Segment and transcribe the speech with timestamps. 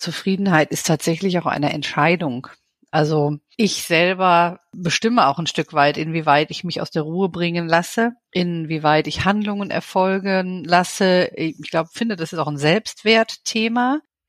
[0.00, 2.48] Zufriedenheit ist tatsächlich auch eine Entscheidung.
[2.90, 7.68] Also ich selber bestimme auch ein Stück weit, inwieweit ich mich aus der Ruhe bringen
[7.68, 11.30] lasse, inwieweit ich Handlungen erfolgen lasse.
[11.36, 14.00] Ich glaube, finde, das ist auch ein Selbstwertthema.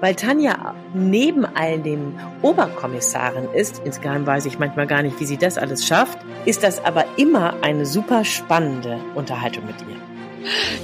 [0.00, 5.38] Weil Tanja neben all dem Oberkommissarin ist, insgeheim weiß ich manchmal gar nicht, wie sie
[5.38, 9.96] das alles schafft, ist das aber immer eine super spannende Unterhaltung mit ihr.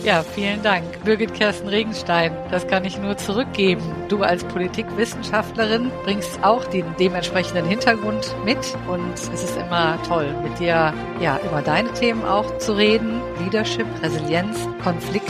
[0.04, 1.04] Ja, vielen Dank.
[1.04, 3.82] Birgit Kersten Regenstein, das kann ich nur zurückgeben.
[4.08, 8.58] Du als Politikwissenschaftlerin bringst auch den dementsprechenden Hintergrund mit
[8.88, 13.20] und es ist immer toll, mit dir ja über deine Themen auch zu reden.
[13.44, 14.68] Leadership, Resilienz,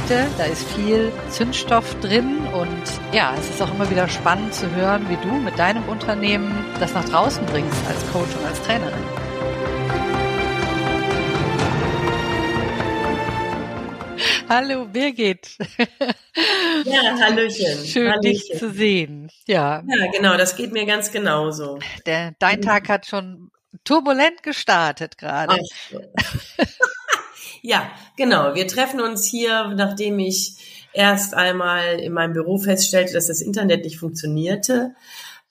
[0.03, 4.71] Konflikte, da ist viel Zündstoff drin und ja, es ist auch immer wieder spannend zu
[4.75, 8.93] hören, wie du mit deinem Unternehmen das nach draußen bringst als Coach und als Trainerin.
[14.49, 15.57] Hallo Birgit.
[16.85, 17.87] Ja, Hallöchen.
[17.87, 18.23] Schön Hallöchen.
[18.23, 19.31] dich zu sehen.
[19.47, 19.85] Ja.
[19.87, 21.79] Ja, genau, das geht mir ganz genauso.
[22.07, 23.51] Der, dein Tag hat schon
[23.85, 25.59] turbulent gestartet gerade.
[27.63, 28.55] ja, genau.
[28.55, 33.85] Wir treffen uns hier, nachdem ich erst einmal in meinem Büro feststellte, dass das Internet
[33.85, 34.95] nicht funktionierte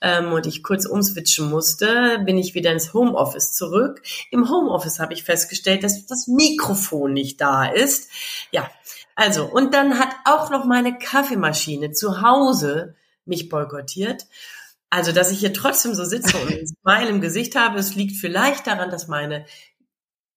[0.01, 4.01] ähm, und ich kurz umswitchen musste, bin ich wieder ins Homeoffice zurück.
[4.29, 8.09] Im Homeoffice habe ich festgestellt, dass das Mikrofon nicht da ist.
[8.51, 8.69] Ja,
[9.15, 12.95] also, und dann hat auch noch meine Kaffeemaschine zu Hause
[13.25, 14.25] mich boykottiert.
[14.89, 18.17] Also, dass ich hier trotzdem so sitze und ein Smile im Gesicht habe, es liegt
[18.17, 19.45] vielleicht daran, dass meine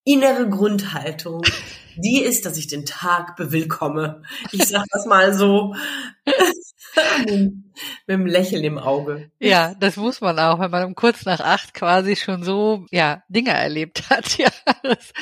[0.05, 1.41] innere Grundhaltung
[1.97, 4.21] die ist, dass ich den Tag bewillkomme.
[4.51, 5.75] Ich sag das mal so.
[7.25, 7.63] mit
[8.07, 9.29] dem Lächeln im Auge.
[9.39, 13.23] Ja, das muss man auch, wenn man um kurz nach acht quasi schon so, ja,
[13.29, 14.37] Dinge erlebt hat.
[14.45, 14.49] Ja,
[14.83, 15.13] das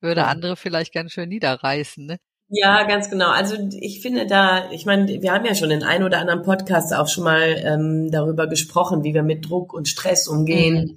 [0.00, 2.18] würde andere vielleicht ganz schön niederreißen, ne?
[2.48, 3.30] Ja, ganz genau.
[3.30, 6.94] Also ich finde da, ich meine, wir haben ja schon in ein oder anderen Podcast
[6.94, 10.96] auch schon mal ähm, darüber gesprochen, wie wir mit Druck und Stress umgehen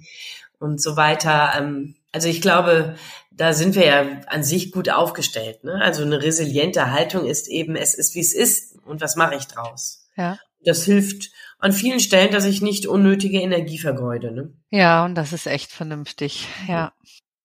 [0.58, 1.52] und so weiter.
[1.56, 2.94] Ähm, also ich glaube,
[3.36, 5.64] da sind wir ja an sich gut aufgestellt.
[5.64, 5.80] Ne?
[5.80, 9.46] Also eine resiliente Haltung ist eben, es ist wie es ist und was mache ich
[9.46, 10.08] draus?
[10.16, 10.38] Ja.
[10.64, 14.30] Das hilft an vielen Stellen, dass ich nicht unnötige Energie vergeude.
[14.32, 14.52] Ne?
[14.70, 16.46] Ja, und das ist echt vernünftig.
[16.68, 16.92] Ja.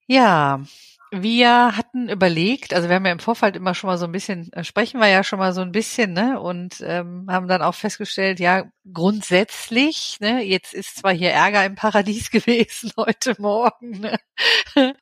[0.07, 0.63] Ja,
[1.12, 4.52] wir hatten überlegt, also wir haben ja im Vorfeld immer schon mal so ein bisschen,
[4.53, 6.40] äh, sprechen wir ja schon mal so ein bisschen, ne?
[6.40, 11.75] Und ähm, haben dann auch festgestellt, ja, grundsätzlich, ne, jetzt ist zwar hier Ärger im
[11.75, 14.20] Paradies gewesen heute Morgen, ne?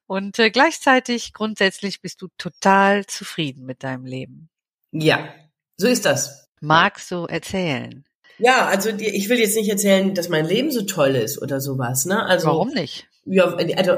[0.05, 4.49] Und äh, gleichzeitig grundsätzlich bist du total zufrieden mit deinem Leben.
[4.91, 5.33] Ja,
[5.75, 6.47] so ist das.
[6.61, 8.05] Magst du erzählen?
[8.39, 11.59] Ja, also die, ich will jetzt nicht erzählen, dass mein Leben so toll ist oder
[11.59, 12.23] sowas, ne?
[12.23, 13.07] Also Warum nicht?
[13.25, 13.97] Ja, also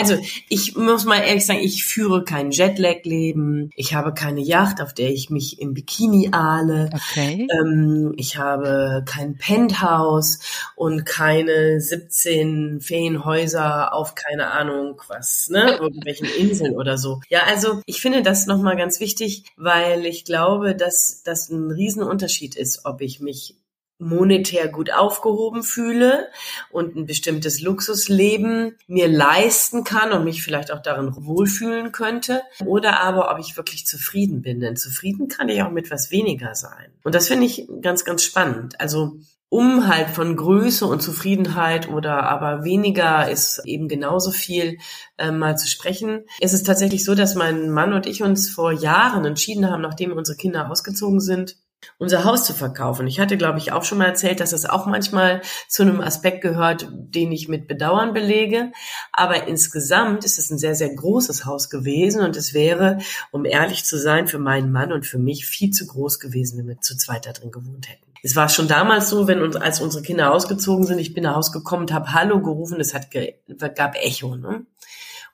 [0.00, 0.18] Also
[0.48, 3.70] ich muss mal ehrlich sagen, ich führe kein Jetlag-Leben.
[3.76, 6.90] Ich habe keine Yacht, auf der ich mich im Bikini ahle.
[6.92, 7.46] Okay.
[7.50, 10.40] Ähm, ich habe kein Penthouse
[10.76, 17.20] und keine 17 Ferienhäuser auf keine Ahnung was, ne, irgendwelchen Inseln oder so.
[17.28, 22.56] Ja, also ich finde das nochmal ganz wichtig, weil ich glaube, dass das ein Riesenunterschied
[22.56, 23.56] ist, ob ich mich
[24.00, 26.28] monetär gut aufgehoben fühle
[26.70, 33.00] und ein bestimmtes Luxusleben mir leisten kann und mich vielleicht auch darin wohlfühlen könnte oder
[33.00, 34.60] aber ob ich wirklich zufrieden bin.
[34.60, 36.92] Denn zufrieden kann ich auch mit was weniger sein.
[37.04, 38.80] Und das finde ich ganz, ganz spannend.
[38.80, 39.18] Also
[39.50, 44.78] um halt von Größe und Zufriedenheit oder aber weniger ist eben genauso viel
[45.18, 46.24] äh, mal zu sprechen.
[46.40, 50.12] Es ist tatsächlich so, dass mein Mann und ich uns vor Jahren entschieden haben, nachdem
[50.12, 51.56] unsere Kinder ausgezogen sind,
[51.98, 53.06] unser Haus zu verkaufen.
[53.06, 56.40] Ich hatte, glaube ich, auch schon mal erzählt, dass das auch manchmal zu einem Aspekt
[56.40, 58.72] gehört, den ich mit Bedauern belege.
[59.12, 62.98] Aber insgesamt ist es ein sehr, sehr großes Haus gewesen und es wäre,
[63.30, 66.68] um ehrlich zu sein, für meinen Mann und für mich viel zu groß gewesen, wenn
[66.68, 68.04] wir zu zweit da drin gewohnt hätten.
[68.22, 71.36] Es war schon damals so, wenn uns, als unsere Kinder ausgezogen sind, ich bin nach
[71.36, 74.36] Hause gekommen und habe Hallo gerufen, es hat gab Echo.
[74.36, 74.66] Ne?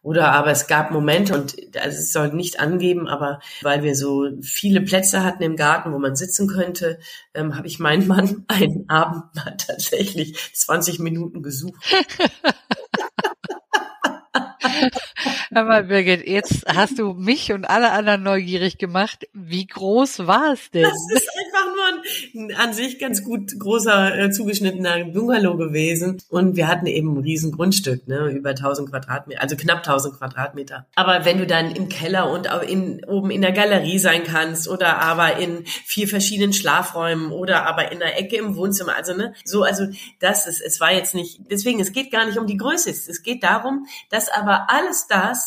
[0.06, 4.28] Oder aber es gab Momente, und also es soll nicht angeben, aber weil wir so
[4.40, 7.00] viele Plätze hatten im Garten, wo man sitzen könnte,
[7.34, 11.82] ähm, habe ich meinen Mann einen Abend mal tatsächlich 20 Minuten gesucht.
[15.64, 19.26] Mal, Birgit, jetzt hast du mich und alle anderen neugierig gemacht.
[19.32, 20.82] Wie groß war es denn?
[20.82, 26.22] Das ist einfach nur ein an sich ganz gut großer, äh, zugeschnittener Bungalow gewesen.
[26.28, 30.86] Und wir hatten eben ein riesen Grundstück, ne, über 1000 Quadratmeter, also knapp 1000 Quadratmeter.
[30.94, 34.98] Aber wenn du dann im Keller und in, oben in der Galerie sein kannst oder
[34.98, 39.62] aber in vier verschiedenen Schlafräumen oder aber in der Ecke im Wohnzimmer, also ne, so,
[39.62, 39.86] also
[40.20, 43.22] das ist, es war jetzt nicht, deswegen, es geht gar nicht um die Größe, es
[43.22, 45.45] geht darum, dass aber alles das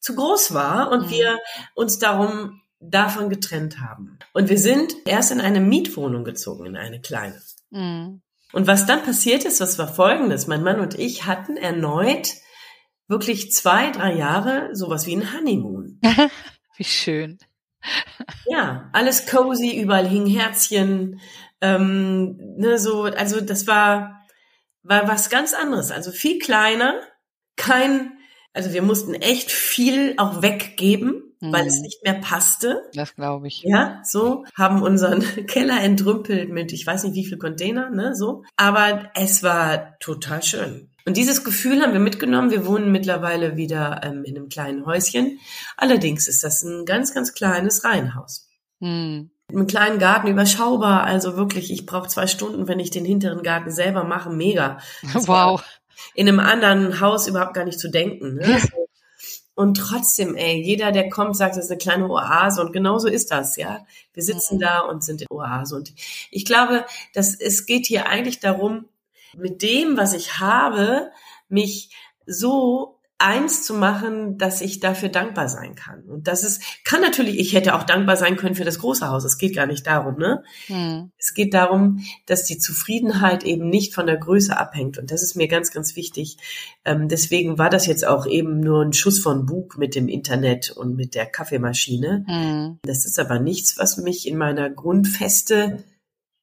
[0.00, 1.10] zu groß war und mhm.
[1.10, 1.38] wir
[1.74, 4.18] uns darum davon getrennt haben.
[4.32, 7.40] Und wir sind erst in eine Mietwohnung gezogen, in eine kleine.
[7.70, 8.22] Mhm.
[8.52, 10.46] Und was dann passiert ist, was war folgendes.
[10.46, 12.32] Mein Mann und ich hatten erneut
[13.06, 16.00] wirklich zwei, drei Jahre sowas wie ein Honeymoon.
[16.76, 17.38] wie schön.
[18.46, 21.20] ja, alles cozy, überall hing Herzchen.
[21.60, 24.24] Ähm, ne, so, also das war,
[24.82, 25.90] war was ganz anderes.
[25.90, 27.00] Also viel kleiner,
[27.56, 28.12] kein
[28.52, 31.52] also wir mussten echt viel auch weggeben, mhm.
[31.52, 31.82] weil es mhm.
[31.82, 32.82] nicht mehr passte.
[32.94, 33.62] Das glaube ich.
[33.62, 38.44] Ja, so haben unseren Keller entrümpelt mit, ich weiß nicht wie viel Container, ne, so.
[38.56, 40.90] Aber es war total schön.
[41.06, 42.50] Und dieses Gefühl haben wir mitgenommen.
[42.50, 45.38] Wir wohnen mittlerweile wieder ähm, in einem kleinen Häuschen.
[45.76, 48.48] Allerdings ist das ein ganz, ganz kleines Reihenhaus.
[48.80, 49.30] Mhm.
[49.48, 53.72] Einen kleinen Garten überschaubar, also wirklich, ich brauche zwei Stunden, wenn ich den hinteren Garten
[53.72, 54.78] selber mache, mega.
[55.12, 55.60] Das wow
[56.14, 58.34] in einem anderen Haus überhaupt gar nicht zu denken.
[58.34, 58.50] Ne?
[58.50, 58.58] Ja.
[59.54, 63.30] Und trotzdem, ey, jeder, der kommt, sagt, das ist eine kleine Oase und genauso ist
[63.30, 63.84] das, ja.
[64.14, 64.60] Wir sitzen mhm.
[64.60, 65.76] da und sind in Oase.
[65.76, 65.92] Und
[66.30, 68.86] ich glaube, dass es geht hier eigentlich darum,
[69.36, 71.10] mit dem, was ich habe,
[71.48, 71.90] mich
[72.26, 76.02] so eins zu machen, dass ich dafür dankbar sein kann.
[76.04, 79.24] Und das ist, kann natürlich, ich hätte auch dankbar sein können für das große Haus.
[79.24, 80.42] Es geht gar nicht darum, ne?
[80.66, 81.12] Hm.
[81.18, 84.98] Es geht darum, dass die Zufriedenheit eben nicht von der Größe abhängt.
[84.98, 86.38] Und das ist mir ganz, ganz wichtig.
[86.84, 90.70] Ähm, deswegen war das jetzt auch eben nur ein Schuss von Bug mit dem Internet
[90.70, 92.24] und mit der Kaffeemaschine.
[92.26, 92.78] Hm.
[92.82, 95.84] Das ist aber nichts, was mich in meiner Grundfeste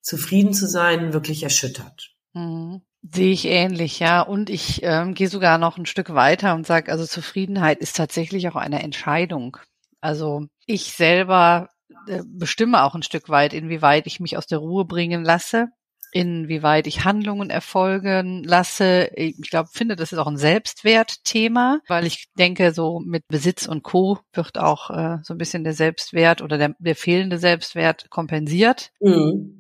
[0.01, 2.15] zufrieden zu sein wirklich erschüttert.
[2.33, 2.81] Hm.
[3.01, 4.21] Sehe ich ähnlich, ja.
[4.21, 8.49] Und ich ähm, gehe sogar noch ein Stück weiter und sage, also Zufriedenheit ist tatsächlich
[8.49, 9.57] auch eine Entscheidung.
[10.01, 11.69] Also ich selber
[12.07, 15.67] äh, bestimme auch ein Stück weit, inwieweit ich mich aus der Ruhe bringen lasse,
[16.11, 19.09] inwieweit ich Handlungen erfolgen lasse.
[19.15, 23.83] Ich glaube, finde, das ist auch ein Selbstwertthema, weil ich denke, so mit Besitz und
[23.83, 24.19] Co.
[24.33, 28.91] wird auch äh, so ein bisschen der Selbstwert oder der, der fehlende Selbstwert kompensiert.
[28.99, 29.56] Mhm.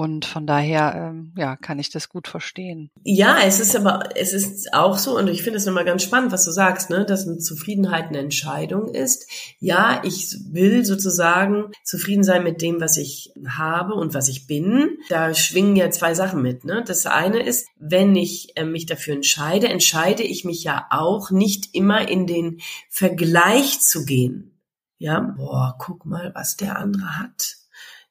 [0.00, 2.90] Und von daher, ähm, ja, kann ich das gut verstehen.
[3.04, 6.32] Ja, es ist aber, es ist auch so, und ich finde es nochmal ganz spannend,
[6.32, 9.28] was du sagst, ne, dass eine Zufriedenheit eine Entscheidung ist.
[9.58, 14.96] Ja, ich will sozusagen zufrieden sein mit dem, was ich habe und was ich bin.
[15.10, 16.82] Da schwingen ja zwei Sachen mit, ne.
[16.86, 21.74] Das eine ist, wenn ich äh, mich dafür entscheide, entscheide ich mich ja auch nicht
[21.74, 24.58] immer in den Vergleich zu gehen.
[24.96, 27.59] Ja, boah, guck mal, was der andere hat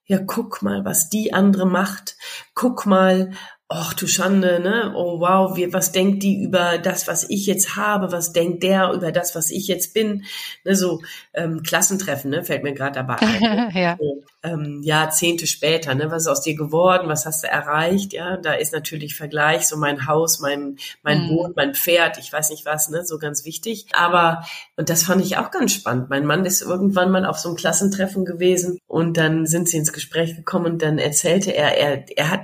[0.10, 2.18] ja, guck mal, was die andere macht.
[2.56, 3.32] Guck mal,
[3.72, 4.94] ach du Schande, ne?
[4.96, 8.12] Oh wow, wie, was denkt die über das, was ich jetzt habe?
[8.12, 10.26] Was denkt der über das, was ich jetzt bin?
[10.66, 11.04] Ne, so
[11.36, 12.44] ähm, Klassentreffen, ne?
[12.44, 13.72] Fällt mir gerade dabei ein.
[13.76, 13.96] ja.
[14.00, 16.10] So, ähm, Jahrzehnte später, ne?
[16.10, 17.10] Was ist aus dir geworden?
[17.10, 18.12] Was hast du erreicht?
[18.12, 21.28] Ja, da ist natürlich Vergleich, so mein Haus, mein mein mhm.
[21.28, 23.06] Boot, mein Pferd, ich weiß nicht was, ne?
[23.06, 23.86] So ganz wichtig.
[23.94, 24.44] Aber
[24.78, 26.10] und das fand ich auch ganz spannend.
[26.10, 29.94] Mein Mann ist irgendwann mal auf so einem Klassentreffen gewesen und dann sind sie ins
[29.94, 32.42] Gespräch gekommen und dann erzählte er, er er hat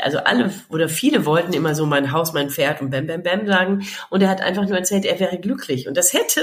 [0.00, 3.46] also alle oder viele wollten immer so mein Haus, mein Pferd und bam, bam, bam
[3.46, 3.86] sagen.
[4.10, 5.88] Und er hat einfach nur erzählt, er wäre glücklich.
[5.88, 6.42] Und das hätte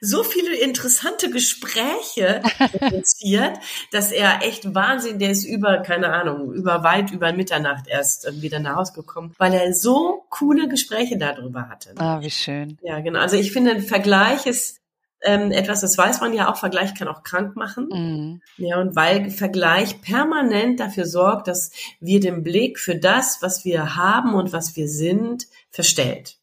[0.00, 2.42] so viele interessante Gespräche
[2.78, 3.58] produziert,
[3.92, 8.58] dass er echt Wahnsinn, der ist über, keine Ahnung, über weit über Mitternacht erst wieder
[8.58, 11.94] nach Hause gekommen, weil er so coole Gespräche darüber hatte.
[11.96, 12.78] Ah, wie schön.
[12.82, 13.20] Ja, genau.
[13.20, 14.77] Also ich finde, ein Vergleich ist
[15.22, 17.88] ähm, etwas, das weiß man ja auch, Vergleich kann auch krank machen.
[17.90, 18.42] Mhm.
[18.56, 21.70] Ja, und weil Vergleich permanent dafür sorgt, dass
[22.00, 26.38] wir den Blick für das, was wir haben und was wir sind, verstellt.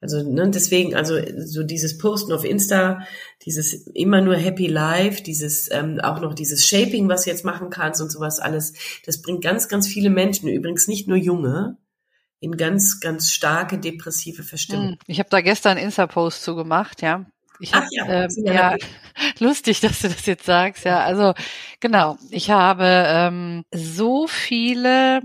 [0.00, 3.00] Also ne, deswegen, also so dieses Posten auf Insta,
[3.44, 7.68] dieses immer nur Happy Life, dieses ähm, auch noch dieses Shaping, was du jetzt machen
[7.68, 8.74] kannst und sowas alles,
[9.06, 11.78] das bringt ganz, ganz viele Menschen, übrigens nicht nur junge,
[12.38, 14.90] in ganz, ganz starke depressive Verstimmung.
[14.90, 17.26] Hm, ich habe da gestern Insta-Post zugemacht, ja.
[17.60, 18.76] Ich hab, Ach ja, ähm, ja
[19.38, 20.84] lustig, dass du das jetzt sagst.
[20.84, 21.34] Ja, also
[21.80, 22.16] genau.
[22.30, 25.22] Ich habe ähm, so viele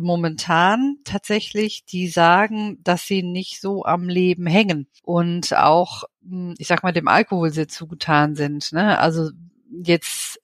[0.00, 6.66] momentan tatsächlich, die sagen, dass sie nicht so am Leben hängen und auch, hm, ich
[6.66, 8.72] sag mal, dem Alkohol sehr zugetan sind.
[8.72, 8.98] Ne?
[8.98, 9.30] Also
[9.70, 10.40] jetzt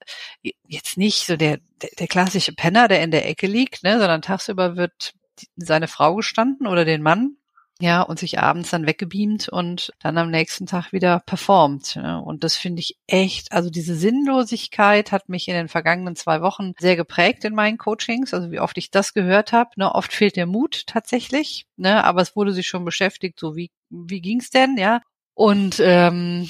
[0.66, 4.22] jetzt nicht so der, der, der klassische Penner, der in der Ecke liegt, ne, sondern
[4.22, 5.14] tagsüber wird
[5.56, 7.36] seine Frau gestanden oder den Mann
[7.80, 11.94] ja, und sich abends dann weggebeamt und dann am nächsten Tag wieder performt.
[11.94, 12.18] Ja.
[12.18, 16.72] Und das finde ich echt, also diese Sinnlosigkeit hat mich in den vergangenen zwei Wochen
[16.78, 19.70] sehr geprägt in meinen Coachings, also wie oft ich das gehört habe.
[19.76, 23.70] Ne, oft fehlt der Mut tatsächlich, ne, aber es wurde sich schon beschäftigt, so wie,
[23.90, 25.00] wie ging's denn, ja.
[25.38, 26.48] Und ähm,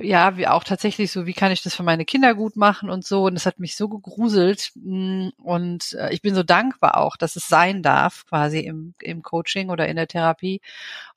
[0.00, 3.04] ja, wie auch tatsächlich so, wie kann ich das für meine Kinder gut machen und
[3.04, 3.26] so.
[3.26, 4.72] Und das hat mich so gegruselt.
[4.74, 9.22] Mm, und äh, ich bin so dankbar auch, dass es sein darf, quasi im, im
[9.22, 10.60] Coaching oder in der Therapie.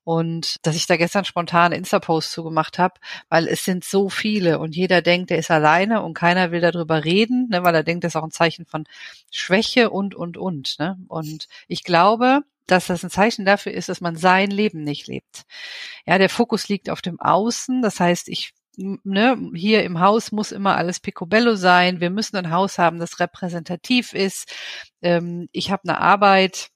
[0.03, 4.75] Und dass ich da gestern spontan Insta-Post zugemacht habe, weil es sind so viele und
[4.75, 8.11] jeder denkt, er ist alleine und keiner will darüber reden, ne, weil er denkt, das
[8.11, 8.83] ist auch ein Zeichen von
[9.31, 10.77] Schwäche und, und, und.
[10.77, 10.99] Ne?
[11.07, 15.43] Und ich glaube, dass das ein Zeichen dafür ist, dass man sein Leben nicht lebt.
[16.05, 17.81] Ja, der Fokus liegt auf dem Außen.
[17.81, 18.53] Das heißt, ich
[19.03, 21.99] Ne, hier im Haus muss immer alles picobello sein.
[21.99, 24.53] Wir müssen ein Haus haben, das repräsentativ ist.
[25.01, 26.69] Ähm, ich habe eine Arbeit,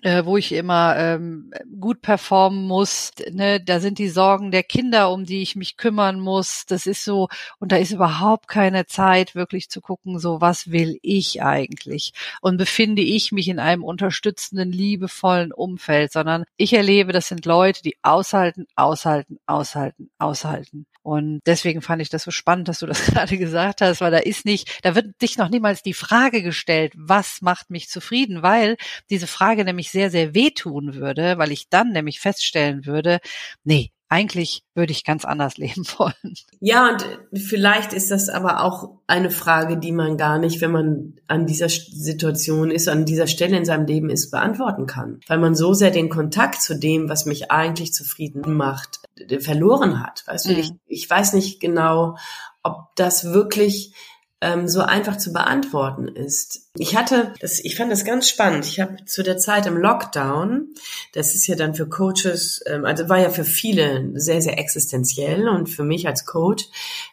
[0.00, 3.12] äh, wo ich immer ähm, gut performen muss.
[3.30, 3.60] Ne?
[3.60, 6.64] Da sind die Sorgen der Kinder, um die ich mich kümmern muss.
[6.66, 10.98] Das ist so, und da ist überhaupt keine Zeit, wirklich zu gucken, so was will
[11.02, 12.12] ich eigentlich?
[12.40, 17.82] Und befinde ich mich in einem unterstützenden, liebevollen Umfeld, sondern ich erlebe, das sind Leute,
[17.82, 20.86] die aushalten, aushalten, aushalten, aushalten.
[21.02, 24.18] Und deswegen fand ich das so spannend, dass du das gerade gesagt hast, weil da
[24.18, 28.76] ist nicht, da wird dich noch niemals die Frage gestellt, was macht mich zufrieden, weil
[29.10, 33.20] diese Frage nämlich sehr, sehr wehtun würde, weil ich dann nämlich feststellen würde,
[33.64, 36.34] nee, eigentlich würde ich ganz anders leben wollen.
[36.60, 41.14] Ja, und vielleicht ist das aber auch eine Frage, die man gar nicht, wenn man
[41.28, 45.20] an dieser Situation ist, an dieser Stelle in seinem Leben ist, beantworten kann.
[45.28, 49.00] Weil man so sehr den Kontakt zu dem, was mich eigentlich zufrieden macht,
[49.40, 50.24] verloren hat.
[50.26, 50.54] Weißt mhm.
[50.54, 52.16] du, ich, ich weiß nicht genau,
[52.62, 53.94] ob das wirklich
[54.42, 56.68] ähm, so einfach zu beantworten ist.
[56.76, 58.66] Ich hatte, das, ich fand das ganz spannend.
[58.66, 60.74] Ich habe zu der Zeit im Lockdown,
[61.14, 65.48] das ist ja dann für Coaches, ähm, also war ja für viele sehr, sehr existenziell
[65.48, 66.64] und für mich als Coach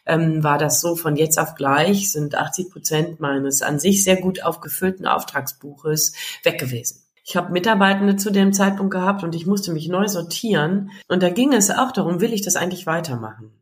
[0.06, 4.16] ähm, war das so von jetzt auf gleich sind 80 Prozent meines an sich sehr
[4.16, 7.04] gut aufgefüllten Auftragsbuches weg gewesen.
[7.22, 10.90] Ich habe Mitarbeitende zu dem Zeitpunkt gehabt und ich musste mich neu sortieren.
[11.06, 13.52] Und da ging es auch darum, will ich das eigentlich weitermachen?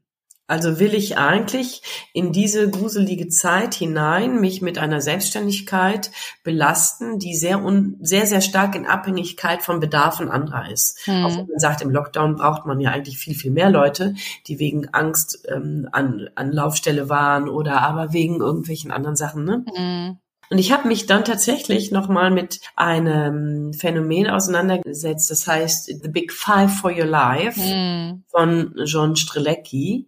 [0.49, 1.83] Also will ich eigentlich
[2.15, 6.11] in diese gruselige Zeit hinein mich mit einer Selbstständigkeit
[6.43, 11.01] belasten, die sehr un, sehr sehr stark in Abhängigkeit von Bedarfen anderer ist.
[11.05, 11.25] Hm.
[11.25, 14.15] Auch wenn man sagt, im Lockdown braucht man ja eigentlich viel viel mehr Leute,
[14.47, 19.45] die wegen Angst ähm, an an Laufstelle waren oder aber wegen irgendwelchen anderen Sachen.
[19.45, 19.67] Ne?
[19.75, 20.19] Hm.
[20.51, 26.33] Und ich habe mich dann tatsächlich nochmal mit einem Phänomen auseinandergesetzt, das heißt The Big
[26.33, 28.25] Five for Your Life hm.
[28.29, 30.07] von John Strelecki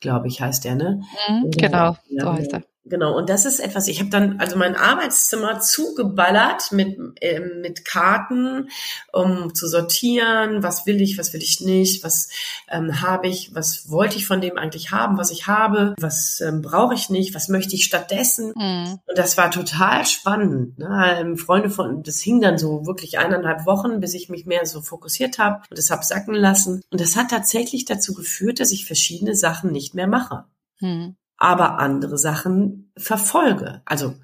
[0.00, 1.02] glaube ich, heißt der, ne?
[1.28, 2.62] Mhm, genau, ja, so heißt er.
[2.88, 7.84] Genau, und das ist etwas, ich habe dann also mein Arbeitszimmer zugeballert mit, äh, mit
[7.84, 8.70] Karten,
[9.12, 12.28] um zu sortieren, was will ich, was will ich nicht, was
[12.68, 16.62] ähm, habe ich, was wollte ich von dem eigentlich haben, was ich habe, was ähm,
[16.62, 18.52] brauche ich nicht, was möchte ich stattdessen.
[18.56, 18.98] Mhm.
[19.06, 20.78] Und das war total spannend.
[20.78, 21.16] Ne?
[21.18, 24.80] Ähm, Freunde von, das hing dann so wirklich eineinhalb Wochen, bis ich mich mehr so
[24.80, 26.82] fokussiert habe und das habe sacken lassen.
[26.90, 30.44] Und das hat tatsächlich dazu geführt, dass ich verschiedene Sachen nicht mehr mache.
[30.80, 33.80] Mhm aber andere Sachen verfolge.
[33.84, 34.14] Also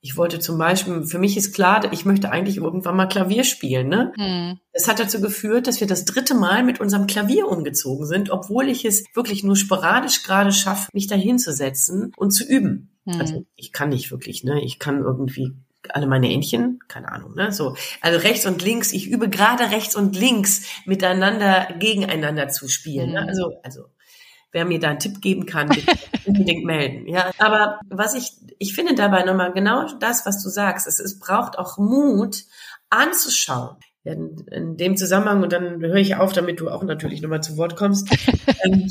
[0.00, 3.88] ich wollte zum Beispiel, für mich ist klar, ich möchte eigentlich irgendwann mal Klavier spielen.
[3.88, 4.12] Ne?
[4.16, 4.58] Hm.
[4.72, 8.68] Das hat dazu geführt, dass wir das dritte Mal mit unserem Klavier umgezogen sind, obwohl
[8.68, 12.96] ich es wirklich nur sporadisch gerade schaffe, mich dahin zu setzen und zu üben.
[13.04, 13.20] Hm.
[13.20, 14.62] Also ich kann nicht wirklich, ne?
[14.62, 15.52] Ich kann irgendwie
[15.88, 17.52] alle meine Entchen, keine Ahnung, ne?
[17.52, 18.92] So, also rechts und links.
[18.92, 23.12] Ich übe gerade rechts und links miteinander gegeneinander zu spielen.
[23.12, 23.20] Ne?
[23.20, 23.26] Hm.
[23.26, 23.28] Ne?
[23.28, 23.84] Also, also
[24.52, 25.68] wer mir da einen Tipp geben kann,
[26.26, 27.06] unbedingt melden.
[27.08, 30.86] Ja, aber was ich, ich finde dabei nochmal genau das, was du sagst.
[30.86, 32.44] Es, es braucht auch Mut
[32.90, 33.76] anzuschauen.
[34.04, 37.56] In, in dem Zusammenhang, und dann höre ich auf, damit du auch natürlich nochmal zu
[37.56, 38.08] Wort kommst.
[38.64, 38.88] ähm,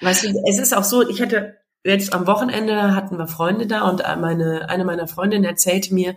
[0.00, 3.82] weißt du, es ist auch so, ich hatte jetzt am Wochenende hatten wir Freunde da
[3.82, 6.16] und meine, eine meiner Freundinnen erzählte mir,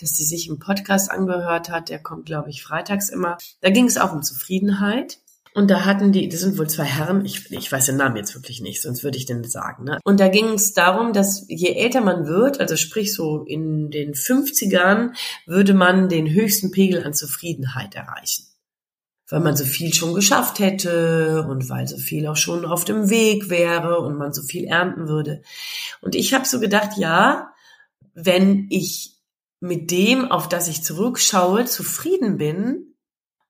[0.00, 3.36] dass sie sich einen Podcast angehört hat, der kommt, glaube ich, freitags immer.
[3.60, 5.18] Da ging es auch um Zufriedenheit.
[5.54, 8.34] Und da hatten die, das sind wohl zwei Herren, ich, ich weiß den Namen jetzt
[8.34, 9.84] wirklich nicht, sonst würde ich den sagen.
[9.84, 9.98] Ne?
[10.04, 14.14] Und da ging es darum, dass je älter man wird, also sprich so in den
[14.14, 15.10] 50ern,
[15.46, 18.44] würde man den höchsten Pegel an Zufriedenheit erreichen.
[19.28, 23.10] Weil man so viel schon geschafft hätte und weil so viel auch schon auf dem
[23.10, 25.42] Weg wäre und man so viel ernten würde.
[26.00, 27.52] Und ich habe so gedacht, ja,
[28.14, 29.18] wenn ich
[29.60, 32.87] mit dem, auf das ich zurückschaue, zufrieden bin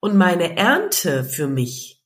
[0.01, 2.03] und meine Ernte für mich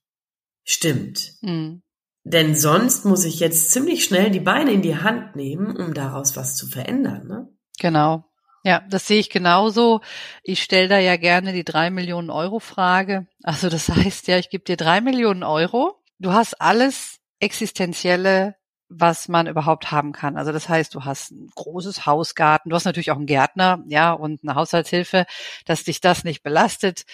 [0.64, 1.34] stimmt.
[1.40, 1.82] Mhm.
[2.25, 6.37] Denn sonst muss ich jetzt ziemlich schnell die Beine in die Hand nehmen, um daraus
[6.37, 7.26] was zu verändern.
[7.26, 7.49] Ne?
[7.80, 8.25] Genau.
[8.64, 10.02] Ja, das sehe ich genauso.
[10.44, 13.26] Ich stelle da ja gerne die drei Millionen Euro Frage.
[13.42, 16.00] Also das heißt ja, ich gebe dir drei Millionen Euro.
[16.20, 18.54] Du hast alles existenzielle
[18.94, 20.37] was man überhaupt haben kann.
[20.37, 24.12] Also das heißt, du hast ein großes Hausgarten, du hast natürlich auch einen Gärtner, ja,
[24.12, 25.26] und eine Haushaltshilfe,
[25.64, 27.04] dass dich das nicht belastet.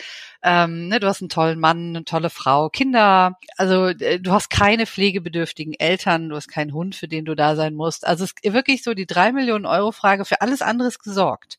[0.43, 3.39] Ähm, ne, du hast einen tollen Mann, eine tolle Frau, Kinder.
[3.57, 7.57] Also äh, du hast keine pflegebedürftigen Eltern, du hast keinen Hund, für den du da
[7.57, 8.07] sein musst.
[8.07, 11.59] Also es ist wirklich so die drei Millionen Euro Frage für alles anderes gesorgt.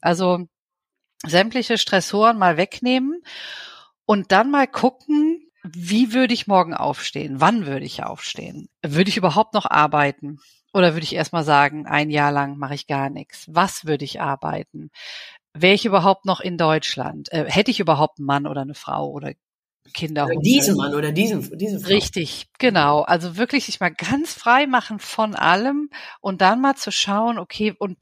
[0.00, 0.46] Also
[1.26, 3.22] sämtliche Stressoren mal wegnehmen
[4.06, 7.40] und dann mal gucken, wie würde ich morgen aufstehen?
[7.40, 8.68] Wann würde ich aufstehen?
[8.82, 10.38] Würde ich überhaupt noch arbeiten?
[10.72, 13.46] Oder würde ich erstmal sagen, ein Jahr lang mache ich gar nichts?
[13.48, 14.90] Was würde ich arbeiten?
[15.52, 17.32] Wäre ich überhaupt noch in Deutschland?
[17.32, 19.32] Äh, hätte ich überhaupt einen Mann oder eine Frau oder
[19.92, 20.26] Kinder?
[20.26, 21.88] Oder diesen Mann oder diesen, diese Frau.
[21.88, 23.02] Richtig, genau.
[23.02, 25.90] Also wirklich sich mal ganz frei machen von allem
[26.20, 27.98] und dann mal zu schauen, okay, und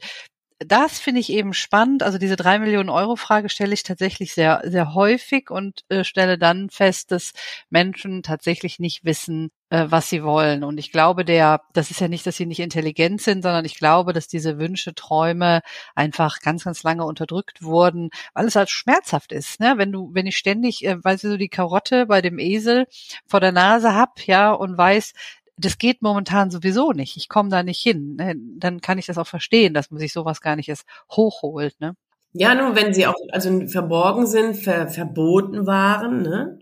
[0.58, 2.02] das finde ich eben spannend.
[2.02, 6.36] Also diese drei Millionen Euro Frage stelle ich tatsächlich sehr, sehr häufig und äh, stelle
[6.36, 7.32] dann fest, dass
[7.70, 10.64] Menschen tatsächlich nicht wissen, äh, was sie wollen.
[10.64, 13.76] Und ich glaube, der, das ist ja nicht, dass sie nicht intelligent sind, sondern ich
[13.76, 15.60] glaube, dass diese Wünsche, Träume
[15.94, 19.60] einfach ganz, ganz lange unterdrückt wurden, weil es halt schmerzhaft ist.
[19.60, 19.74] Ne?
[19.76, 22.86] Wenn du, wenn ich ständig, äh, weil du so die Karotte bei dem Esel
[23.26, 25.12] vor der Nase hab, ja, und weiß,
[25.58, 27.16] das geht momentan sowieso nicht.
[27.16, 28.16] Ich komme da nicht hin.
[28.16, 28.34] Ne?
[28.56, 31.80] Dann kann ich das auch verstehen, dass man sich sowas gar nicht erst hochholt.
[31.80, 31.94] Ne?
[32.32, 36.58] Ja, nur wenn sie auch also verborgen sind, ver, verboten waren, ne?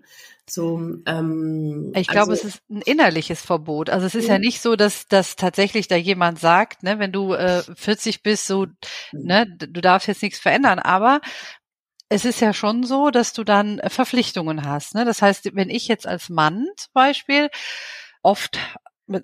[0.49, 3.91] So, ähm, ich glaube, also, es ist ein innerliches Verbot.
[3.91, 7.11] Also es ist ja, ja nicht so, dass, dass tatsächlich da jemand sagt, ne, wenn
[7.11, 8.67] du äh, 40 bist, so,
[9.11, 10.79] ne, du darfst jetzt nichts verändern.
[10.79, 11.21] Aber
[12.09, 14.95] es ist ja schon so, dass du dann Verpflichtungen hast.
[14.95, 15.05] Ne?
[15.05, 17.51] Das heißt, wenn ich jetzt als Mann zum Beispiel
[18.27, 18.59] oft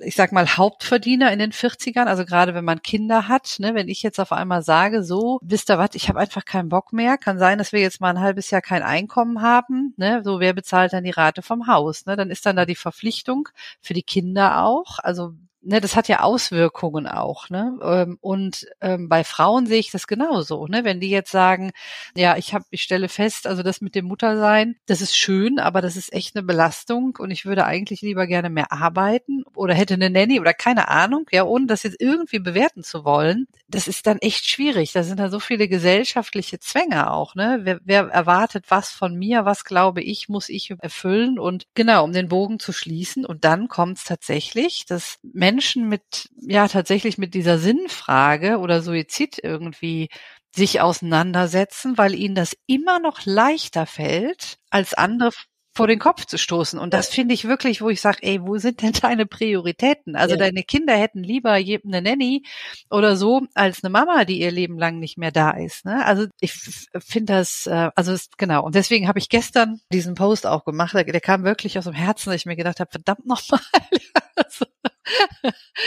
[0.00, 3.88] ich sag mal, Hauptverdiener in den 40ern, also gerade wenn man Kinder hat, ne, wenn
[3.88, 7.18] ich jetzt auf einmal sage, so, wisst ihr was, ich habe einfach keinen Bock mehr,
[7.18, 10.52] kann sein, dass wir jetzt mal ein halbes Jahr kein Einkommen haben, ne, so wer
[10.52, 13.48] bezahlt dann die Rate vom Haus, ne, dann ist dann da die Verpflichtung
[13.80, 15.32] für die Kinder auch, also
[15.62, 17.78] ne, das hat ja Auswirkungen auch, ne?
[17.82, 20.84] Ähm, und ähm, bei Frauen sehe ich das genauso, ne?
[20.84, 21.72] Wenn die jetzt sagen,
[22.16, 25.80] ja, ich habe, ich stelle fest, also das mit dem Muttersein, das ist schön, aber
[25.80, 29.94] das ist echt eine Belastung und ich würde eigentlich lieber gerne mehr arbeiten oder hätte
[29.94, 33.46] eine Nanny oder keine Ahnung, ja, ohne das jetzt irgendwie bewerten zu wollen.
[33.68, 34.92] Das ist dann echt schwierig.
[34.92, 37.60] Da sind da so viele gesellschaftliche Zwänge auch, ne?
[37.62, 39.44] Wer, wer erwartet was von mir?
[39.44, 41.38] Was glaube ich, muss ich erfüllen?
[41.38, 43.24] Und genau, um den Bogen zu schließen.
[43.24, 48.82] Und dann kommt es tatsächlich, dass Menschen Menschen mit, ja, tatsächlich mit dieser Sinnfrage oder
[48.82, 50.08] Suizid irgendwie
[50.54, 55.32] sich auseinandersetzen, weil ihnen das immer noch leichter fällt, als andere
[55.74, 56.78] vor den Kopf zu stoßen.
[56.78, 60.16] Und das finde ich wirklich, wo ich sage, ey, wo sind denn deine Prioritäten?
[60.16, 60.40] Also ja.
[60.40, 62.42] deine Kinder hätten lieber eine Nanny
[62.90, 65.86] oder so als eine Mama, die ihr Leben lang nicht mehr da ist.
[65.86, 66.04] Ne?
[66.04, 68.64] Also ich finde das, äh, also ist, genau.
[68.64, 70.94] Und deswegen habe ich gestern diesen Post auch gemacht.
[70.94, 73.60] Der, der kam wirklich aus dem Herzen, dass ich mir gedacht habe, verdammt nochmal.
[74.36, 74.66] also,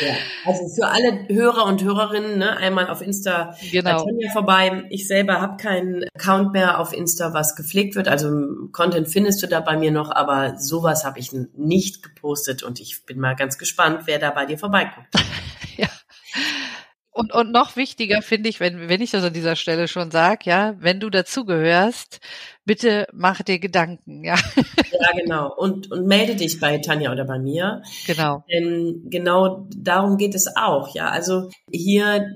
[0.02, 0.14] ja,
[0.46, 4.04] also für alle Hörer und Hörerinnen, ne, einmal auf Insta genau.
[4.04, 4.84] Tanja vorbei.
[4.90, 8.08] Ich selber habe keinen Account mehr auf Insta, was gepflegt wird.
[8.08, 8.30] Also
[8.72, 13.06] Content findest du da bei mir noch, aber sowas habe ich nicht gepostet und ich
[13.06, 15.08] bin mal ganz gespannt, wer da bei dir vorbeiguckt.
[17.16, 20.50] Und, und noch wichtiger finde ich, wenn, wenn ich das an dieser Stelle schon sage,
[20.50, 22.20] ja, wenn du dazugehörst,
[22.66, 24.36] bitte mach dir Gedanken, ja.
[24.92, 25.54] Ja, genau.
[25.56, 27.84] Und, und melde dich bei Tanja oder bei mir.
[28.06, 28.44] Genau.
[28.52, 31.08] Denn genau darum geht es auch, ja.
[31.10, 32.36] Also hier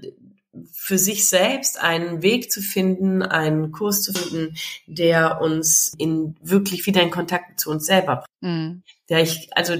[0.73, 4.55] für sich selbst einen Weg zu finden, einen Kurs zu finden,
[4.87, 8.27] der uns in wirklich wieder in Kontakt zu uns selber bringt.
[8.41, 8.83] Mhm.
[9.09, 9.73] Der ich, also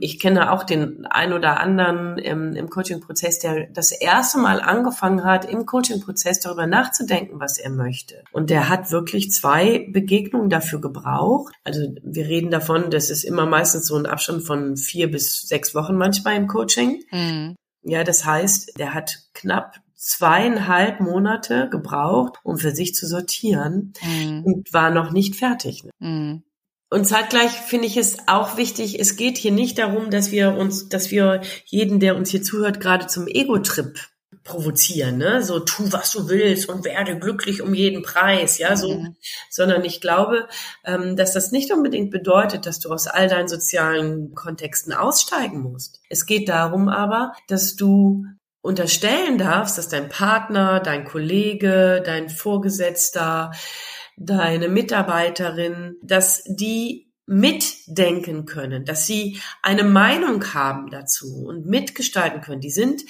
[0.00, 5.24] ich kenne auch den ein oder anderen im, im Coaching-Prozess, der das erste Mal angefangen
[5.24, 8.22] hat, im Coaching-Prozess darüber nachzudenken, was er möchte.
[8.30, 11.54] Und der hat wirklich zwei Begegnungen dafür gebraucht.
[11.64, 15.74] Also wir reden davon, das ist immer meistens so ein Abstand von vier bis sechs
[15.74, 17.02] Wochen manchmal im Coaching.
[17.10, 17.56] Mhm.
[17.82, 24.42] Ja, das heißt, der hat knapp zweieinhalb Monate gebraucht, um für sich zu sortieren mhm.
[24.44, 25.84] und war noch nicht fertig.
[25.98, 26.42] Mhm.
[26.90, 30.90] Und zeitgleich finde ich es auch wichtig, es geht hier nicht darum, dass wir uns,
[30.90, 33.98] dass wir jeden, der uns hier zuhört, gerade zum Ego-Trip
[34.44, 35.42] provozieren, ne?
[35.42, 39.16] So tu, was du willst und werde glücklich um jeden Preis, ja, so, mhm.
[39.48, 40.46] sondern ich glaube,
[40.84, 46.02] ähm, dass das nicht unbedingt bedeutet, dass du aus all deinen sozialen Kontexten aussteigen musst.
[46.10, 48.26] Es geht darum aber, dass du
[48.64, 53.52] unterstellen darfst, dass dein Partner, dein Kollege, dein Vorgesetzter,
[54.16, 62.62] deine Mitarbeiterin, dass die mitdenken können, dass sie eine Meinung haben dazu und mitgestalten können.
[62.62, 63.02] Die sind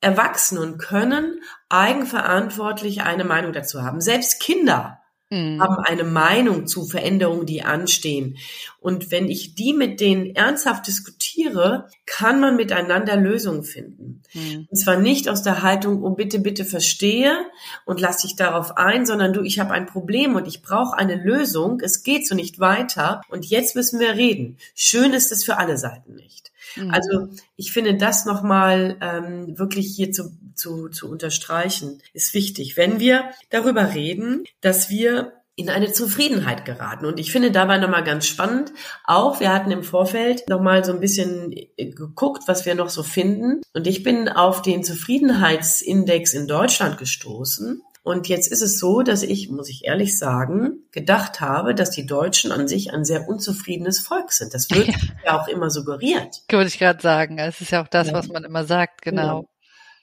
[0.00, 4.00] erwachsen und können eigenverantwortlich eine Meinung dazu haben.
[4.00, 4.97] Selbst Kinder
[5.30, 5.60] mhm.
[5.60, 8.38] haben eine Meinung zu Veränderungen, die anstehen.
[8.80, 14.22] Und wenn ich die mit denen ernsthaft diskutiere, kann man miteinander Lösungen finden.
[14.32, 14.68] Mhm.
[14.70, 17.36] Und zwar nicht aus der Haltung, oh bitte, bitte verstehe
[17.84, 21.16] und lass dich darauf ein, sondern du, ich habe ein Problem und ich brauche eine
[21.16, 21.80] Lösung.
[21.82, 24.58] Es geht so nicht weiter und jetzt müssen wir reden.
[24.74, 26.52] Schön ist es für alle Seiten nicht.
[26.76, 26.90] Mhm.
[26.90, 32.76] Also ich finde das nochmal ähm, wirklich hier zu, zu, zu unterstreichen, ist wichtig.
[32.76, 37.04] Wenn wir darüber reden, dass wir in eine Zufriedenheit geraten.
[37.04, 41.00] Und ich finde dabei nochmal ganz spannend, auch wir hatten im Vorfeld nochmal so ein
[41.00, 43.60] bisschen äh, geguckt, was wir noch so finden.
[43.74, 47.82] Und ich bin auf den Zufriedenheitsindex in Deutschland gestoßen.
[48.08, 52.06] Und jetzt ist es so, dass ich, muss ich ehrlich sagen, gedacht habe, dass die
[52.06, 54.54] Deutschen an sich ein sehr unzufriedenes Volk sind.
[54.54, 54.94] Das wird ja,
[55.26, 56.42] ja auch immer suggeriert.
[56.48, 57.38] Würde ich gerade sagen.
[57.38, 58.14] Es ist ja auch das, ja.
[58.14, 59.40] was man immer sagt, genau.
[59.40, 59.50] genau.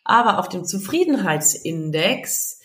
[0.04, 2.60] Aber auf dem Zufriedenheitsindex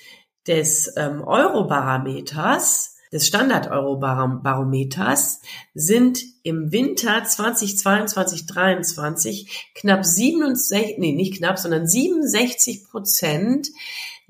[0.46, 5.40] des ähm, Eurobarometers, des Standard-Eurobarometers,
[5.72, 13.68] sind im Winter 2022, 2023 knapp 67, nee, nicht knapp, sondern 67 Prozent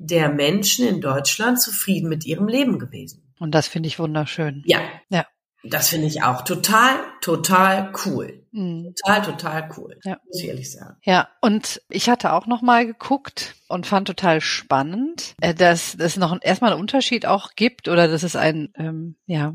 [0.01, 3.23] der Menschen in Deutschland zufrieden mit ihrem Leben gewesen.
[3.39, 4.63] Und das finde ich wunderschön.
[4.67, 4.81] Ja.
[5.11, 5.27] Ja.
[5.63, 8.47] Das finde ich auch total, total cool.
[8.51, 8.95] Mhm.
[9.05, 9.99] Total, total cool.
[10.05, 10.17] Ja.
[10.27, 10.97] Muss ich ehrlich sagen.
[11.03, 16.17] Ja, und ich hatte auch noch mal geguckt und fand total spannend, äh, dass es
[16.17, 19.55] noch erstmal einen Unterschied auch gibt oder dass es ein, ähm, ja,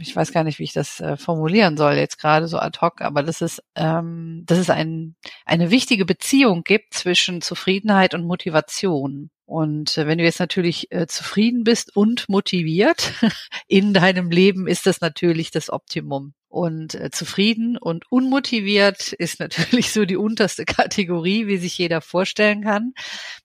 [0.00, 3.00] ich weiß gar nicht, wie ich das äh, formulieren soll jetzt gerade so ad hoc,
[3.00, 9.30] aber dass es, ähm, dass es ein, eine wichtige Beziehung gibt zwischen Zufriedenheit und Motivation.
[9.46, 13.12] Und äh, wenn du jetzt natürlich äh, zufrieden bist und motiviert
[13.66, 16.34] in deinem Leben, ist das natürlich das Optimum.
[16.48, 22.62] Und äh, zufrieden und unmotiviert ist natürlich so die unterste Kategorie, wie sich jeder vorstellen
[22.62, 22.92] kann.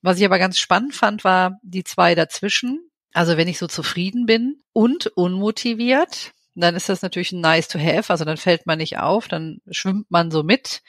[0.02, 2.90] Was ich aber ganz spannend fand, war die zwei dazwischen.
[3.18, 7.80] Also wenn ich so zufrieden bin und unmotiviert, dann ist das natürlich ein nice to
[7.80, 10.82] have, also dann fällt man nicht auf, dann schwimmt man so mit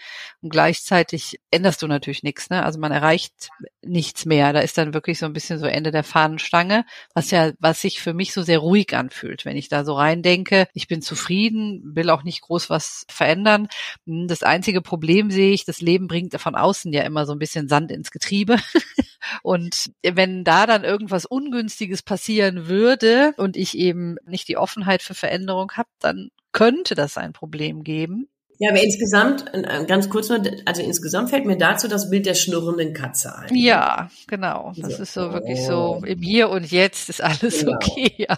[0.43, 2.64] und gleichzeitig änderst du natürlich nichts, ne?
[2.64, 3.49] Also man erreicht
[3.83, 4.53] nichts mehr.
[4.53, 8.01] Da ist dann wirklich so ein bisschen so Ende der Fahnenstange, was ja, was sich
[8.01, 10.69] für mich so sehr ruhig anfühlt, wenn ich da so reindenke.
[10.75, 13.69] Ich bin zufrieden, will auch nicht groß was verändern.
[14.07, 17.38] Hm, das einzige Problem sehe ich, das Leben bringt von außen ja immer so ein
[17.38, 18.57] bisschen Sand ins Getriebe.
[19.42, 25.14] Und wenn da dann irgendwas Ungünstiges passieren würde und ich eben nicht die Offenheit für
[25.14, 28.28] Veränderung habe, dann könnte das ein Problem geben.
[28.61, 29.44] Ja, aber insgesamt,
[29.87, 33.54] ganz kurz nur, also insgesamt fällt mir dazu das Bild der schnurrenden Katze ein.
[33.54, 34.72] Ja, genau.
[34.76, 35.02] Das so.
[35.02, 37.74] ist so wirklich so, im Hier und Jetzt ist alles genau.
[37.74, 38.12] okay.
[38.16, 38.37] Ja.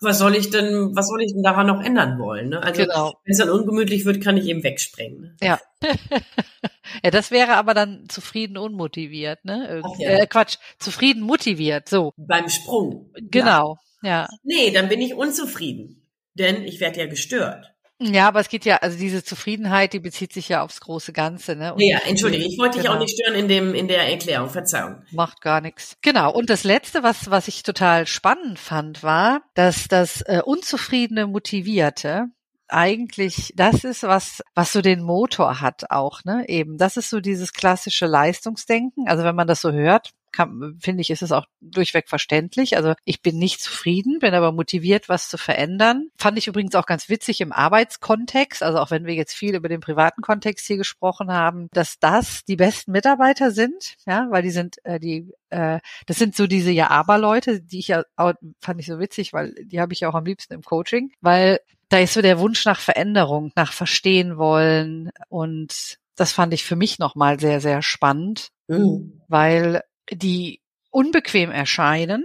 [0.00, 2.50] Was soll ich denn, was soll ich denn daran noch ändern wollen?
[2.50, 2.62] Ne?
[2.62, 3.14] Also genau.
[3.24, 5.36] wenn es dann ungemütlich wird, kann ich eben wegspringen.
[5.40, 5.60] Ja.
[7.04, 9.82] ja, das wäre aber dann zufrieden unmotiviert, ne?
[9.98, 10.10] Ja.
[10.10, 12.12] Äh, Quatsch, zufrieden motiviert, so.
[12.16, 13.10] Beim Sprung.
[13.30, 14.22] Genau, ja.
[14.22, 14.28] ja.
[14.42, 16.00] Nee, dann bin ich unzufrieden.
[16.34, 17.73] Denn ich werde ja gestört.
[18.12, 21.56] Ja, aber es geht ja, also diese Zufriedenheit, die bezieht sich ja aufs große Ganze,
[21.56, 21.74] ne?
[21.74, 22.82] Und ja, entschuldige, ich wollte genau.
[22.82, 23.04] dich auch genau.
[23.04, 25.02] nicht stören in dem, in der Erklärung, Verzeihung.
[25.12, 25.96] Macht gar nichts.
[26.02, 26.32] Genau.
[26.32, 32.26] Und das letzte, was, was ich total spannend fand, war, dass das äh, unzufriedene Motivierte
[32.68, 36.44] eigentlich das ist, was, was so den Motor hat auch, ne?
[36.48, 36.78] Eben.
[36.78, 39.06] Das ist so dieses klassische Leistungsdenken.
[39.08, 42.76] Also wenn man das so hört, kann, finde ich, ist es auch durchweg verständlich.
[42.76, 46.08] Also ich bin nicht zufrieden, bin aber motiviert, was zu verändern.
[46.18, 49.68] Fand ich übrigens auch ganz witzig im Arbeitskontext, also auch wenn wir jetzt viel über
[49.68, 54.50] den privaten Kontext hier gesprochen haben, dass das die besten Mitarbeiter sind, ja, weil die
[54.50, 58.86] sind äh, die äh, das sind so diese Ja-Aber-Leute, die ich ja auch, fand ich
[58.86, 62.22] so witzig, weil die habe ich auch am liebsten im Coaching, weil da ist so
[62.22, 67.60] der Wunsch nach Veränderung, nach Verstehen wollen und das fand ich für mich nochmal sehr,
[67.60, 69.20] sehr spannend, mhm.
[69.28, 72.24] weil die unbequem erscheinen,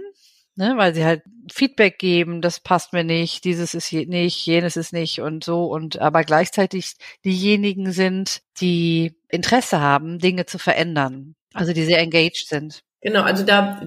[0.56, 4.92] ne, weil sie halt Feedback geben, das passt mir nicht, dieses ist nicht, jenes ist
[4.92, 11.72] nicht und so und aber gleichzeitig diejenigen sind, die Interesse haben, Dinge zu verändern, also
[11.72, 12.82] die sehr engaged sind.
[13.02, 13.80] Genau, also da,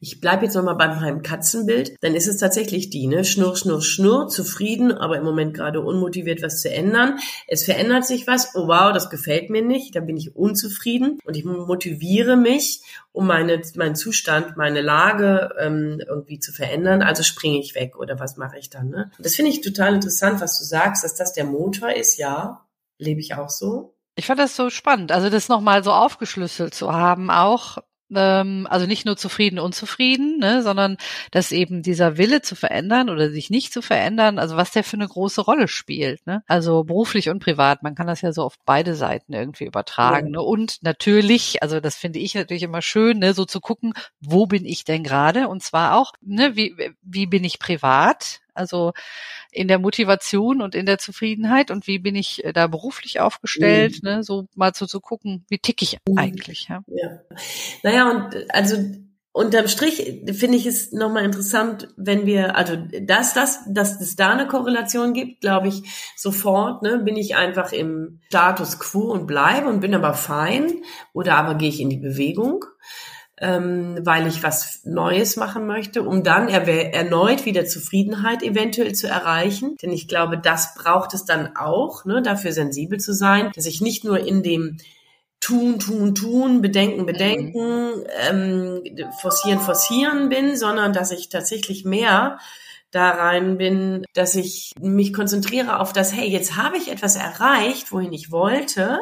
[0.00, 3.22] ich bleib jetzt nochmal bei meinem Katzenbild, dann ist es tatsächlich die, ne?
[3.22, 7.18] Schnurr, schnurr, schnurr, zufrieden, aber im Moment gerade unmotiviert, was zu ändern.
[7.46, 11.36] Es verändert sich was, oh wow, das gefällt mir nicht, da bin ich unzufrieden und
[11.36, 12.80] ich motiviere mich,
[13.12, 18.18] um meine, meinen Zustand, meine Lage ähm, irgendwie zu verändern, also springe ich weg oder
[18.18, 19.10] was mache ich dann, ne?
[19.18, 22.66] Das finde ich total interessant, was du sagst, dass das der Motor ist, ja,
[22.96, 23.94] lebe ich auch so.
[24.14, 27.76] Ich fand das so spannend, also das nochmal so aufgeschlüsselt zu haben, auch
[28.14, 30.96] also nicht nur zufrieden, unzufrieden, ne, sondern
[31.32, 34.96] dass eben dieser Wille zu verändern oder sich nicht zu verändern, also was der für
[34.96, 36.42] eine große Rolle spielt, ne?
[36.46, 40.28] Also beruflich und privat, man kann das ja so auf beide Seiten irgendwie übertragen.
[40.28, 40.32] Ja.
[40.34, 40.42] Ne?
[40.42, 44.64] Und natürlich, also das finde ich natürlich immer schön, ne, so zu gucken, wo bin
[44.64, 45.48] ich denn gerade?
[45.48, 48.40] Und zwar auch, ne, wie, wie bin ich privat?
[48.56, 48.92] Also
[49.50, 54.02] in der Motivation und in der Zufriedenheit und wie bin ich äh, da beruflich aufgestellt,
[54.02, 54.08] mhm.
[54.08, 54.22] ne?
[54.22, 56.18] so mal so zu gucken, wie tick ich mhm.
[56.18, 56.68] eigentlich.
[56.68, 56.82] Ja.
[56.88, 57.20] ja.
[57.82, 58.76] Naja, und also
[59.36, 64.32] unterm Strich finde ich es nochmal interessant, wenn wir, also dass, das, dass es da
[64.32, 65.82] eine Korrelation gibt, glaube ich,
[66.16, 70.72] sofort, ne, bin ich einfach im Status quo und bleibe und bin aber fein
[71.12, 72.64] oder aber gehe ich in die Bewegung
[73.38, 79.08] ähm, weil ich was Neues machen möchte, um dann er erneut wieder Zufriedenheit eventuell zu
[79.08, 79.76] erreichen.
[79.82, 83.80] Denn ich glaube, das braucht es dann auch, ne, dafür sensibel zu sein, dass ich
[83.80, 84.78] nicht nur in dem
[85.40, 87.06] tun, tun, tun, bedenken, mhm.
[87.06, 88.82] bedenken, ähm,
[89.20, 92.38] forcieren, forcieren bin, sondern dass ich tatsächlich mehr
[92.90, 97.92] da rein bin, dass ich mich konzentriere auf das, hey, jetzt habe ich etwas erreicht,
[97.92, 99.00] wohin ich wollte,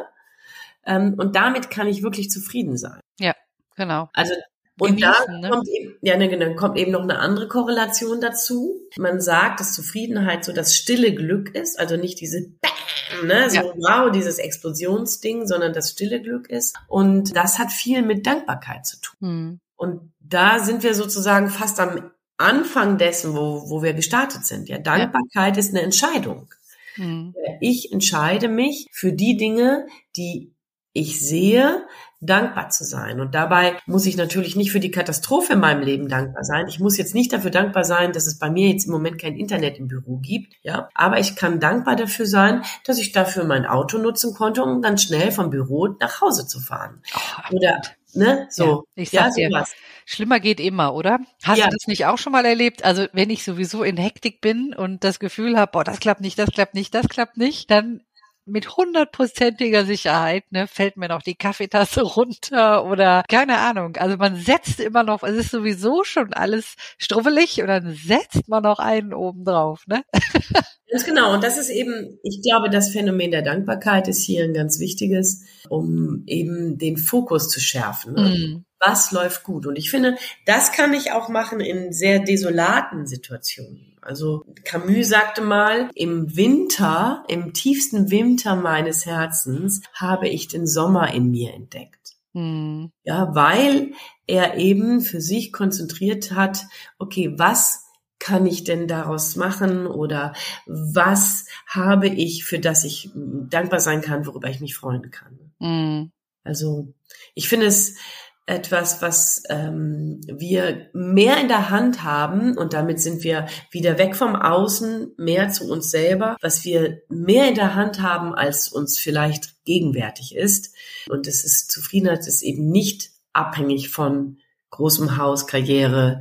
[0.87, 3.01] ähm, und damit kann ich wirklich zufrieden sein.
[3.19, 3.35] Ja.
[3.77, 4.09] Genau.
[4.13, 4.35] Also
[4.79, 5.51] und Genießen, da ne?
[5.51, 8.81] kommt eben, ja, ne, genau, kommt eben noch eine andere Korrelation dazu.
[8.99, 13.57] Man sagt, dass Zufriedenheit so das stille Glück ist, also nicht diese Bam, ne, so
[13.57, 13.63] ja.
[13.77, 16.77] wow, dieses Explosionsding, sondern das stille Glück ist.
[16.89, 19.17] Und das hat viel mit Dankbarkeit zu tun.
[19.21, 19.61] Hm.
[19.77, 24.69] Und da sind wir sozusagen fast am Anfang dessen, wo, wo wir gestartet sind.
[24.69, 25.61] Ja, Dankbarkeit ja.
[25.61, 26.53] ist eine Entscheidung.
[26.95, 27.33] Hm.
[27.61, 30.53] Ich entscheide mich für die Dinge, die
[30.93, 31.87] ich sehe,
[32.27, 33.21] dankbar zu sein.
[33.21, 36.67] Und dabei muss ich natürlich nicht für die Katastrophe in meinem Leben dankbar sein.
[36.69, 39.37] Ich muss jetzt nicht dafür dankbar sein, dass es bei mir jetzt im Moment kein
[39.37, 40.89] Internet im Büro gibt, ja.
[40.95, 44.99] Aber ich kann dankbar dafür sein, dass ich dafür mein Auto nutzen konnte, um dann
[44.99, 47.03] schnell vom Büro nach Hause zu fahren.
[47.15, 47.81] Oh, Oder,
[48.15, 48.85] ne, so.
[48.95, 49.73] Ja, ich sag ja, sowas.
[50.07, 51.19] Schlimmer geht immer, oder?
[51.43, 51.67] Hast ja.
[51.67, 52.85] du das nicht auch schon mal erlebt?
[52.85, 56.39] Also wenn ich sowieso in Hektik bin und das Gefühl habe, boah, das klappt nicht,
[56.39, 58.03] das klappt nicht, das klappt nicht, dann
[58.47, 63.97] mit hundertprozentiger Sicherheit, ne, fällt mir noch die Kaffeetasse runter oder keine Ahnung.
[63.97, 68.63] Also man setzt immer noch, es ist sowieso schon alles strubbelig und dann setzt man
[68.63, 70.03] noch einen oben drauf, ne?
[70.91, 71.35] Ganz genau.
[71.35, 75.43] Und das ist eben, ich glaube, das Phänomen der Dankbarkeit ist hier ein ganz wichtiges,
[75.69, 78.13] um eben den Fokus zu schärfen.
[78.13, 78.23] Ne?
[78.23, 78.65] Mm.
[78.79, 79.67] Was läuft gut?
[79.67, 83.94] Und ich finde, das kann ich auch machen in sehr desolaten Situationen.
[84.05, 91.13] Also Camus sagte mal, im Winter, im tiefsten Winter meines Herzens habe ich den Sommer
[91.13, 92.17] in mir entdeckt.
[92.35, 92.93] Mhm.
[93.03, 93.93] Ja, weil
[94.27, 96.67] er eben für sich konzentriert hat,
[96.99, 97.85] okay, was
[98.19, 100.35] kann ich denn daraus machen oder
[100.67, 105.53] was habe ich, für das ich dankbar sein kann, worüber ich mich freuen kann.
[105.59, 106.11] Mhm.
[106.43, 106.95] Also
[107.35, 107.97] ich finde es
[108.47, 114.15] etwas, was ähm, wir mehr in der Hand haben und damit sind wir wieder weg
[114.15, 118.99] vom Außen, mehr zu uns selber, was wir mehr in der Hand haben, als uns
[118.99, 120.75] vielleicht gegenwärtig ist.
[121.09, 124.39] Und es ist Zufriedenheit ist eben nicht abhängig von
[124.71, 126.21] großem Haus, Karriere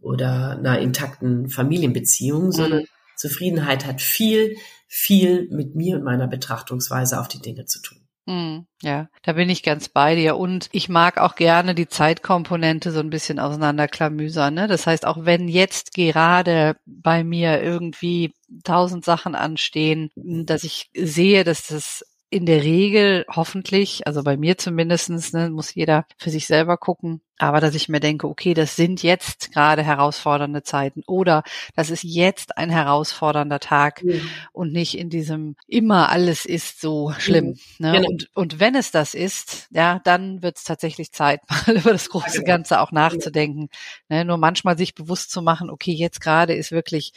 [0.00, 2.52] oder einer intakten Familienbeziehung, mhm.
[2.52, 2.84] sondern
[3.16, 8.01] Zufriedenheit hat viel, viel mit mir und meiner Betrachtungsweise auf die Dinge zu tun.
[8.28, 10.36] Hm, ja, da bin ich ganz bei dir.
[10.36, 14.54] Und ich mag auch gerne die Zeitkomponente so ein bisschen auseinanderklamüsern.
[14.54, 14.68] Ne?
[14.68, 18.32] Das heißt, auch wenn jetzt gerade bei mir irgendwie
[18.62, 24.56] tausend Sachen anstehen, dass ich sehe, dass das in der Regel hoffentlich, also bei mir
[24.56, 28.76] zumindestens, ne, muss jeder für sich selber gucken, aber dass ich mir denke, okay, das
[28.76, 31.42] sind jetzt gerade herausfordernde Zeiten oder
[31.74, 34.28] das ist jetzt ein herausfordernder Tag mhm.
[34.52, 37.46] und nicht in diesem immer alles ist so schlimm.
[37.46, 37.56] Mhm.
[37.78, 37.92] Ne?
[37.92, 38.08] Genau.
[38.08, 42.10] Und, und wenn es das ist, ja, dann wird es tatsächlich Zeit, mal über das
[42.10, 42.46] große genau.
[42.46, 43.68] Ganze auch nachzudenken.
[44.08, 44.24] Ne?
[44.24, 47.12] Nur manchmal sich bewusst zu machen, okay, jetzt gerade ist wirklich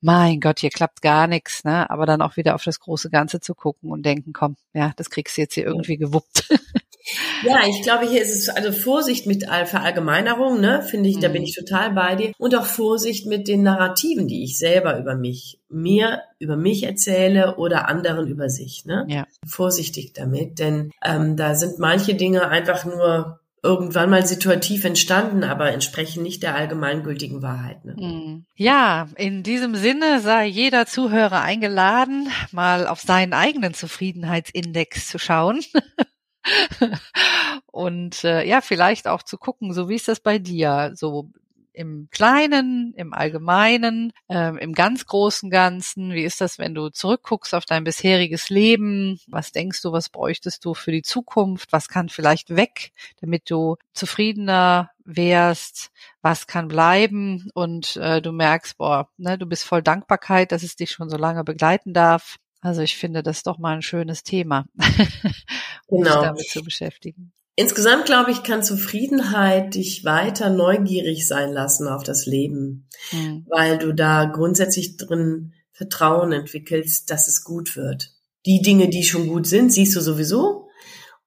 [0.00, 1.88] mein Gott, hier klappt gar nichts, ne?
[1.88, 5.08] Aber dann auch wieder auf das große Ganze zu gucken und denken, komm, ja, das
[5.08, 6.50] kriegst du jetzt hier irgendwie gewuppt.
[7.42, 11.20] Ja, ich glaube, hier ist es also Vorsicht mit Verallgemeinerung, ne, finde ich, mhm.
[11.20, 11.48] da bin mhm.
[11.48, 12.32] ich total bei dir.
[12.38, 17.56] Und auch Vorsicht mit den Narrativen, die ich selber über mich, mir über mich erzähle
[17.56, 19.06] oder anderen über sich, ne.
[19.08, 19.26] Ja.
[19.46, 25.72] Vorsichtig damit, denn ähm, da sind manche Dinge einfach nur irgendwann mal situativ entstanden, aber
[25.72, 27.84] entsprechen nicht der allgemeingültigen Wahrheit.
[27.84, 27.96] Ne?
[27.98, 28.44] Hm.
[28.56, 35.60] Ja, in diesem Sinne sei jeder Zuhörer eingeladen, mal auf seinen eigenen Zufriedenheitsindex zu schauen.
[37.66, 40.92] Und äh, ja, vielleicht auch zu gucken, so wie ist das bei dir?
[40.94, 41.30] So
[41.74, 46.12] im Kleinen, im Allgemeinen, ähm, im ganz großen Ganzen?
[46.12, 49.20] Wie ist das, wenn du zurückguckst auf dein bisheriges Leben?
[49.26, 51.72] Was denkst du, was bräuchtest du für die Zukunft?
[51.72, 55.90] Was kann vielleicht weg, damit du zufriedener wärst?
[56.22, 57.50] Was kann bleiben?
[57.54, 61.16] Und äh, du merkst, boah, ne, du bist voll Dankbarkeit, dass es dich schon so
[61.16, 62.36] lange begleiten darf.
[62.64, 64.64] Also ich finde das doch mal ein schönes Thema,
[65.86, 66.12] um genau.
[66.12, 67.34] sich damit zu beschäftigen.
[67.56, 73.44] Insgesamt glaube ich, kann Zufriedenheit dich weiter neugierig sein lassen auf das Leben, mhm.
[73.50, 78.12] weil du da grundsätzlich drin Vertrauen entwickelst, dass es gut wird.
[78.46, 80.68] Die Dinge, die schon gut sind, siehst du sowieso.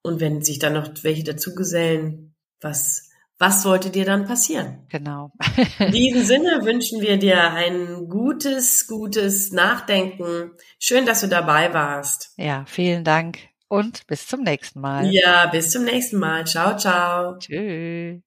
[0.01, 3.06] Und wenn sich dann noch welche dazugesellen, was,
[3.39, 4.85] was sollte dir dann passieren?
[4.89, 5.31] Genau.
[5.79, 10.51] In diesem Sinne wünschen wir dir ein gutes, gutes Nachdenken.
[10.79, 12.33] Schön, dass du dabei warst.
[12.37, 15.11] Ja, vielen Dank und bis zum nächsten Mal.
[15.11, 16.45] Ja, bis zum nächsten Mal.
[16.45, 17.37] Ciao, ciao.
[17.37, 18.26] Tschüss.